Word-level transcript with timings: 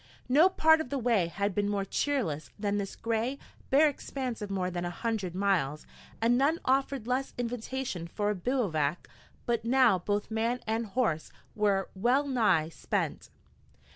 No 0.27 0.49
part 0.49 0.81
of 0.81 0.89
the 0.89 0.97
way 0.97 1.27
had 1.27 1.53
been 1.53 1.69
more 1.69 1.85
cheerless 1.85 2.49
than 2.57 2.79
this 2.79 2.95
gray, 2.95 3.37
bare 3.69 3.87
expanse 3.87 4.41
of 4.41 4.49
more 4.49 4.71
than 4.71 4.83
a 4.83 4.89
hundred 4.89 5.35
miles, 5.35 5.85
and 6.19 6.39
none 6.39 6.57
offered 6.65 7.05
less 7.05 7.35
invitation 7.37 8.07
for 8.07 8.31
a 8.31 8.35
bivouac. 8.35 9.07
But 9.45 9.63
now 9.63 9.99
both 9.99 10.31
man 10.31 10.59
and 10.65 10.87
horse 10.87 11.31
were 11.53 11.87
well 11.93 12.25
nigh 12.27 12.69
spent. 12.69 13.29